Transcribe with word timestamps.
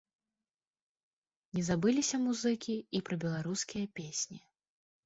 Не 1.57 1.61
забыліся 1.69 2.15
музыкі 2.27 2.75
і 2.81 2.97
пра 3.11 3.15
беларускія 3.27 3.85
песні. 4.03 4.37